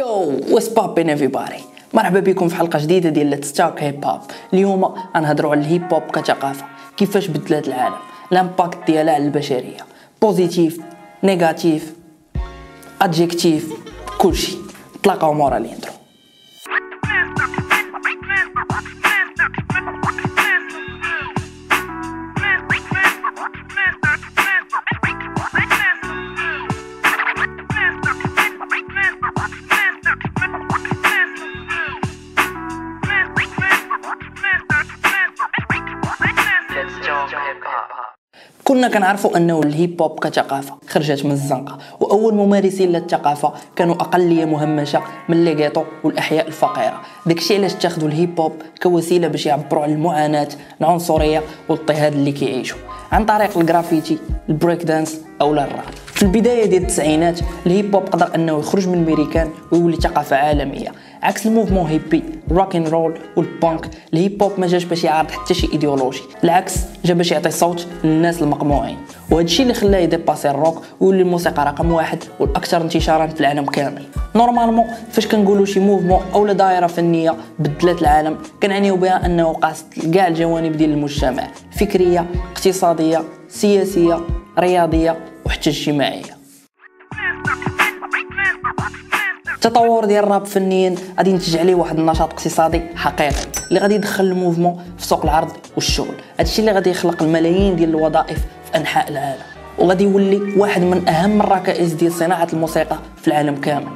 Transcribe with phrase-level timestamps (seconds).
[0.00, 1.60] Yo what's poppin everybody.
[1.94, 4.20] مرحبا بكم في حلقة جديدة ديال Let's Talk Hip Hop
[4.54, 4.84] اليوم
[5.16, 6.64] غنهضروا على ال hip hop كثقافة.
[6.96, 7.96] كيفاش بدلات العالم؟
[8.32, 9.76] ال impact ديالها على البشرية.
[10.22, 10.80] positive
[11.24, 11.94] negative
[13.02, 13.72] adjective
[14.18, 14.56] كلشي.
[15.02, 15.92] تلاقاو مورا ال intro
[38.70, 41.78] كنا كنعرفوا أنه ال hip hop كثقافه خرجت من الزنقة.
[42.00, 47.00] وأول ممارسين للثقافه كانوا أقلية مهمشة من les ghettos والأحياء الفقيرة.
[47.26, 48.52] داكشي علاش اتخذوا ال hip hop
[48.82, 50.48] كوسيلة باش يعبروا على المعاناة
[50.80, 52.78] العنصرية والاضطهاد اللي كيعيشوا.
[53.12, 55.70] عن طريق ال graffiti ال breakdance أو الراب.
[56.06, 60.92] في البداية ديال التسعينات ال hip hop قدر أنه يخرج من الميريكان ويولي ثقافة عالمية.
[61.22, 65.68] عكس الموفمون هيبي الروك ان رول والبانك الهيب هوب ما جاش باش يعارض حتى شي
[65.72, 68.96] ايديولوجي بالعكس جا باش يعطي صوت للناس المقموعين.
[69.30, 73.40] وهذا الشيء اللي خلاه ي dépasser ال rock ويولي الموسيقى رقم واحد والأكثر انتشارا في
[73.40, 74.02] العالم كامل.
[74.34, 80.26] normalement فاش كنقولوا شي mouvement أو دائره فنية بدلات العالم كنعنيو بها أنه قاصد كاع
[80.26, 84.20] الجوانب ديال المجتمع فكرية اقتصادية سياسية
[84.58, 86.39] رياضية وحتى اجتماعية.
[89.64, 93.34] التطور ديال الراب فنيا غادي ينتج عليه واحد النشاط اقتصادي حقيقي
[93.68, 96.14] اللي غادي يدخل ال mouvement في سوق العرض والشغل.
[96.38, 99.42] هادشي اللي غادي يخلق الملايين ديال الوظائف في أنحاء العالم.
[99.78, 103.92] وغادي يولي واحد من أهم الركائز ديال صناعة الموسيقى في العالم كامل.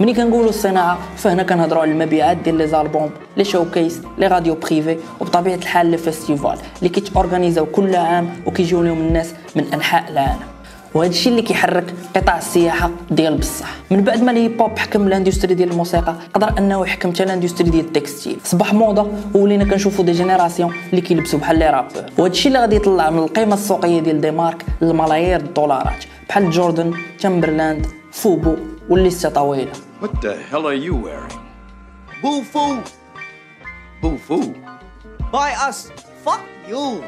[0.00, 4.98] ملي كنقولوا الصناعة فهنا كنهضروا على المبيعات ديال les albums les showcases les radios privées
[5.20, 10.53] وبطبيعة الحال les festivals اللي كيتورغانيزاو كل عام وكيجيو لهم الناس من أنحاء العالم.
[10.94, 15.06] وهذا الشيء اللي كيحرك قطاع السياحة ديال بصح من بعد ما ال hip hop حكم
[15.06, 19.08] ال industry ديال الموسيقى قدر أنه يحكم حتى ال industry ديال ال textile صبح موضة
[19.34, 23.18] ولينا كنشوفوا des générations اللي كيلبسوا بحال les rappeurs وهذا الشيء اللي غادي يطلع من
[23.18, 28.56] القيمة السوقية ديال des marques للملايير الدولارات بحال جوردن تيمبرلاند فوبو
[28.88, 31.38] والليستة طويلة What the hell are you wearing?
[32.22, 32.42] Bufu.
[32.52, 34.54] Bufu.
[35.32, 35.90] By us.
[36.24, 37.02] Fuck you.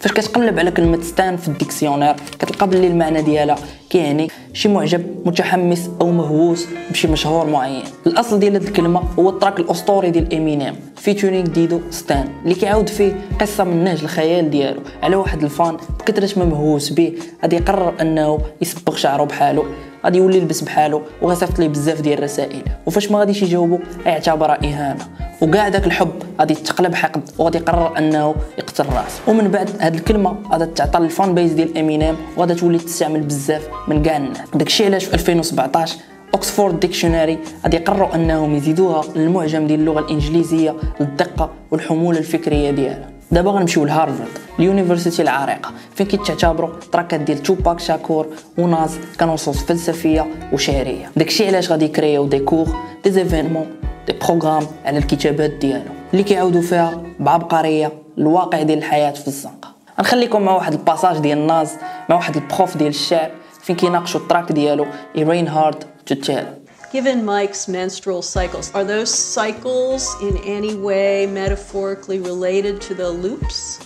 [0.00, 3.56] فاش كتقلب على كلمة stan في ال dictionnaire كتلقى باللي المعنى ديالها
[3.90, 7.82] كيعني شي معجب متحمس أو مهووس بشي مشهور معين.
[8.06, 12.88] الأصل ديال هاد الكلمة هو ال track الأسطوري ديال إمينيم featuring ديدو Stan اللي كيعاود
[12.88, 14.80] فيه قصة من نسج الخيال ديالو.
[15.02, 19.64] على واحد ال fan بكثرة ما مهووس به غادي يقرر أنه يصبغ شعره بحالو
[20.04, 22.62] غادي يولي يلبس بحالو وغيصيفط ليه بزاف ديال الرسائل.
[22.86, 25.27] وفاش ما غاديش يجاوبو يعتبرها إهانة.
[25.40, 30.36] وكاع داك الحب غادي تقلب حقد وغادي يقرر أنه يقتل راسه ومن بعد هاد الكلمة
[30.52, 34.38] غادي تعطى لل fan base ديال إمينيم وغادي تولي تستعمل بزاف من كاع الناس.
[34.54, 35.96] داكشي علاش في 2017
[36.34, 43.10] أوكسفورد ديكشنري غادي يقرروا أنهم يزيدوها للمعجم ديال اللغة الإنجليزية للدقة والحمولة الفكرية ديالها.
[43.30, 44.28] دابا غنمشيو لهارفارد
[44.58, 45.72] ال university العريقة.
[45.94, 48.26] فين كيتعتبروا track ات ديال توباك شاكور
[48.58, 51.10] وناز كنصوص فلسفية وشعرية.
[51.16, 52.68] داكشي علاش غادي يكريو des cours
[53.04, 53.66] des événements
[54.12, 60.52] programmes على الكتابات ديالو اللي كيعاودوا فيها بعبقريه الواقع ديال الحياة في الزنقه غنخليكم مع
[60.52, 61.70] واحد ال passage ديال ناز
[62.08, 63.30] مع واحد البروف ديال الشعر
[63.62, 64.86] فين كيناقشوا التراك ديالو
[65.16, 66.46] رين هارد تو تيل
[66.92, 73.78] Given Mike's menstrual cycles, are those cycles in any way metaphorically related to the loops?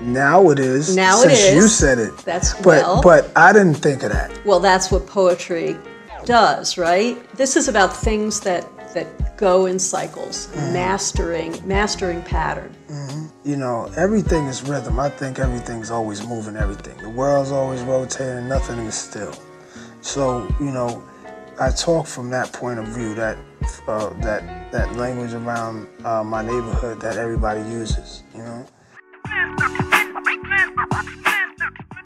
[0.00, 0.94] Now it is.
[0.94, 1.76] Now it since you is.
[1.76, 2.16] said it.
[2.24, 3.00] That's but well.
[3.02, 4.30] but I didn't think of that.
[4.44, 5.76] Well, that's what poetry
[6.24, 7.16] does, right?
[7.36, 8.62] This is about things that
[8.93, 12.73] that go in cycles, mastering mastering pattern.
[13.45, 14.99] You know, everything is rhythm.
[14.99, 16.55] I think everything's always moving.
[16.55, 16.97] Everything.
[16.97, 18.47] The world's always rotating.
[18.47, 19.33] Nothing is still.
[20.01, 21.03] So you know,
[21.59, 23.13] I talk from that point of view.
[23.15, 23.37] That
[23.87, 28.23] uh, that that language around uh, my neighborhood that everybody uses.
[28.35, 28.65] You know.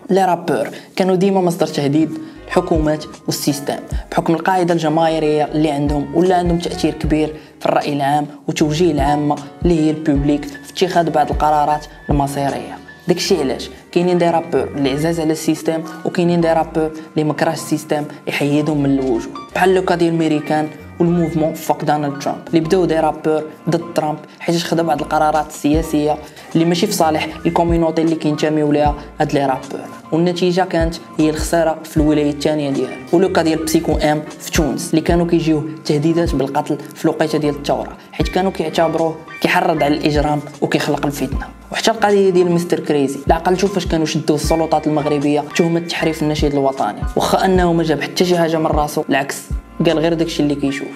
[0.10, 3.77] لي رابور كانوا ديما مصدر تهديد الحكومات وال system.
[4.11, 9.81] بحكم القاعدة الجماهيرية اللي عندهم ولا عندهم تأثير كبير في الرأي العام وتوجيه العامة اللي
[9.81, 12.79] هي ال public في اتخاذ بعض القرارات المصيرية.
[13.09, 17.33] داكشي علاش؟ كاينين des rappeurs اللي عزاز على ال système وكاينين des rappeurs اللي ما
[17.33, 20.69] كراهش ال système يحيدهم من الوجود بحال le cas ديال الميريكان
[21.01, 22.39] وال mouvement fuck دونالد ترامب.
[22.49, 26.17] اللي بداو des rappeurs ضد ترامب حيت خدا بعض القرارات السياسية
[26.55, 29.81] اللي ماشي في صالح ال community اللي كينتميو ليها هاد les rappeurs
[30.13, 34.51] والنتيجة كانت هي الخسارة في الولاية الثانية ديالو و le cas ديال بسيكو إم في
[34.51, 39.95] تونس اللي كانوا كيجيوه تهديدات بالقتل في الوقيتة ديال الثورة حيت كانوا كيعتبروه كيحرض على
[39.97, 41.47] الإجرام وكيخلق الفتنة.
[41.73, 46.53] وحتى القضية ديال مستر كريزي لا عقلتو فاش كانوا شدوه السلطات المغربية تهمه تحريف النشيد
[46.53, 47.03] الوطني.
[47.17, 49.43] واخا أنه ما جاب حتى شي حاجة من راسو العكس
[49.87, 50.89] قال غير داكشي اللي كيشوف.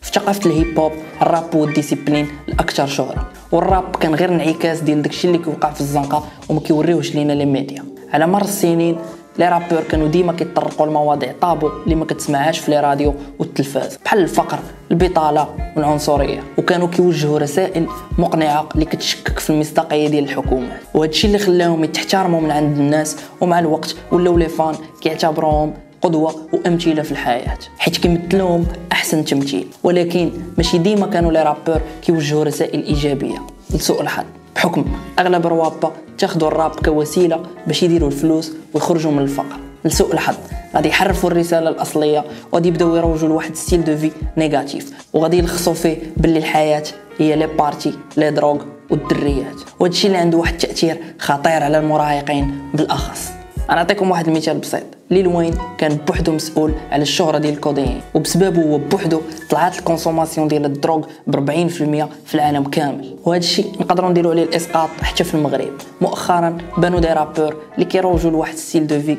[0.00, 0.92] في ثقافة ال hip hop
[1.22, 3.28] الراب هو ال discipline الأكثر شهرة.
[3.52, 7.84] والراب كان غير انعكاس ديال داكشي اللي كيوقع في الزنقة وما كيوريوهش لينا les médias.
[8.12, 8.98] على مر السنين
[9.40, 13.98] les rappeurs كانوا ديما كيتطرقوا لمواضيع tabous اللي ما كتسمعهاش في les radios والتلفاز.
[14.04, 14.58] بحال الفقر
[14.90, 16.42] البطالة والعنصرية.
[16.58, 17.86] وكانوا كيوجهوا رسائل
[18.18, 23.16] مقنعة اللي كتشكك في المصداقية ديال الحكومات وهذا الشيء اللي خلاهم يتحترموا من عند الناس
[23.40, 27.58] ومع الوقت ولاو لي فان كيعتبروهم قدوة وأمثلة في الحياة.
[27.78, 29.66] حيت كيمثلوهم أحسن تمثيل.
[29.82, 33.38] ولكن ماشي ديما كانوا لي رابور كيوجهوا رسائل إيجابية.
[33.74, 34.24] لسوء الحظ.
[34.56, 34.84] بحكم
[35.18, 39.56] أغلب الروابة تاخدوا الراب كوسيلة باش يديروا الفلوس ويخرجوا من الفقر.
[39.84, 40.36] لسوء الحظ.
[40.74, 44.92] غادي يحرفوا الرسالة الأصلية وغادي يبداو يروجوا لواحد style de vie négatif.
[45.12, 46.84] وغادي يلخصوا فيه باللي الحياة
[47.18, 49.56] هي les parties les drogues والدريات.
[49.80, 53.39] وهذا الشيء اللي عنده واحد التأثير خطير على المراهقين بالأخص.
[53.70, 54.82] أنا نعطيكم واحد المثال بسيط.
[55.10, 59.20] ليل وين كان بوحدو مسؤول على الشهرة ديال ال codéine وبسببه هو بوحدو
[59.50, 63.16] طلعت ال consommation ديال ال drogue ب 40% في العالم كامل.
[63.24, 65.72] وهذا الشيء نقدروا نديروا عليه الإسقاط حتى في المغرب.
[66.00, 69.18] مؤخرا بانوا des rappeurs اللي كيروجوا لواحد style de vie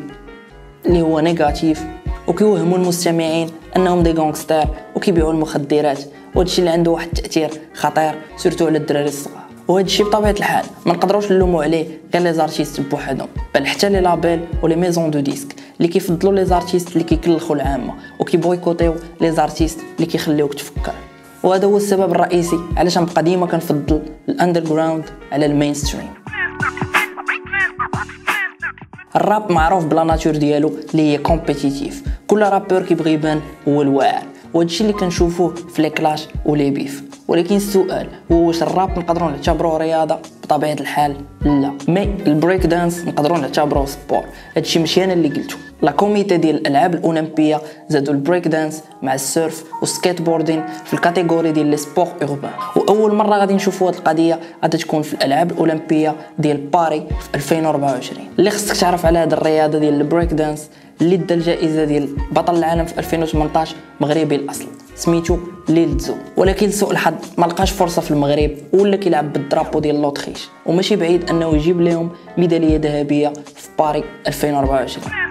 [0.86, 1.84] اللي هو négatif
[2.28, 6.00] وكيوهموا المستمعين أنهم des gangsters وكيبيعوا المخدرات.
[6.36, 9.41] وهذا الشيء اللي عنده واحد التأثير خطير surtout على الدراري الصغار.
[9.72, 13.28] وهذا الشيء بطبيعة الحال ما نقدروش نلوموا عليه غير les artistes بوحدهم.
[13.56, 17.56] بل حتى les labels و les maisons de disques اللي كيفضلوا les artistes اللي كيكلخوا
[17.56, 20.94] العامة وكيبويكوتيو les artistes اللي كيخليوك تفكر.
[21.44, 26.10] وهذا هو السبب الرئيسي علاش نبقى ديما كنفضل ال underground على ال mainstream
[29.16, 32.04] الراب معروف ب la nature ديالو اللي هي compétitive.
[32.28, 34.24] كل rappeur كيبغي يبان هو الواعر.
[34.54, 37.11] وهذا الشيء اللي كنشوفوه في les clashs و les beefs.
[37.32, 41.72] ولكن السؤال هو واش الراب نقدروا نعتبروه رياضة؟ بطبيعة الحال لا.
[41.88, 44.24] mais ال breakdance نقدروا نعتبروه sport.
[44.56, 45.56] هادشي ماشي أنا اللي قلته.
[45.82, 51.00] le comité ديال الألعاب الأولمبية زادوا البريك دانس مع ال surf وال skateboarding في ال
[51.00, 55.52] catégorie ديال les sports urbains وأول مرة غادي نشوفوا هاد القضية غادي تكون في الألعاب
[55.52, 60.70] الأولمبية ديال باري في 2024 اللي خصك تعرف على هاد الرياضة ديال البريك دانس
[61.02, 64.66] اللي دا الجائزة ديال بطل العالم في 2018 مغربي الأصل.
[64.96, 65.38] سميتو
[65.70, 66.16] ليل زو.
[66.38, 71.30] ولكن لسوء الحظ ما لقاش فرصة في المغرب ولا كيلعب بالدرابو ديال لوتريش وماشي بعيد
[71.30, 75.31] أنه يجيب لهم ميدالية ذهبية في باري 2024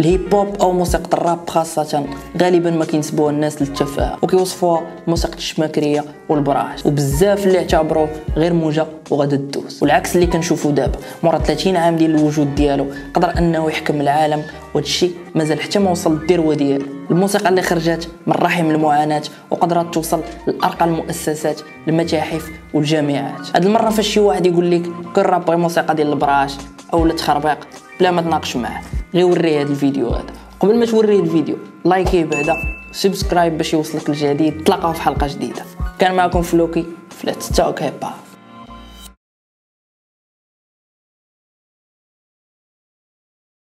[0.00, 2.06] الهيب هوب أو موسيقى الراب خاصة
[2.42, 9.36] غالبا ما كينسبوها الناس للتفاهة وكيوصفوها موسيقى الشماكرية والبراج وبزاف اللي اعتبروه غير موجة وغادا
[9.36, 10.98] دوز والعكس اللي كنشوفو دابا.
[11.22, 14.42] مورا 30 عام ديال الوجود ديالو قدر أنه يحكم العالم.
[14.74, 16.86] وهادشي مازال حتى ما وصل للذروة ديالو.
[17.10, 23.56] الموسيقى اللي خرجت من رحم المعاناة وقدرت توصل لأرقى المؤسسات المتاحف والجامعات.
[23.56, 24.82] هاد المرة فاش شي واحد يقول لك
[25.16, 26.56] كل راب موسيقى ديال البراهش
[26.94, 27.58] أو تخربيق
[28.00, 28.82] بلا ما تناقش معاه.
[29.14, 30.24] غير وريه هذا الفيديو هذا.
[30.60, 32.54] قبل ما توريه الفيديو لايكيه بعدا
[32.92, 35.64] subscribe باش يوصلك الجديد تلاقاو في حلقة جديدة.
[35.98, 37.92] كان معكم فلوكي في ليتس توك هيب